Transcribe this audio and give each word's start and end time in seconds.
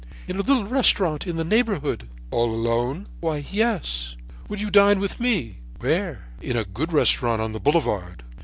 "'In 0.27 0.35
a 0.35 0.39
little 0.39 0.65
restaurant 0.65 1.27
in 1.27 1.35
the 1.35 1.43
neighborhood: 1.43 2.09
"'All 2.31 2.49
alone?' 2.55 3.05
"'Why, 3.19 3.45
yes.' 3.51 4.15
"'Will 4.49 4.57
you 4.57 4.71
dine 4.71 4.99
with 4.99 5.19
me?' 5.19 5.59
"'Where?' 5.79 6.25
"'In 6.41 6.57
a 6.57 6.65
good 6.65 6.91
restaurant 6.91 7.39
on 7.39 7.51
the 7.53 7.59
Boulevard.' 7.59 8.23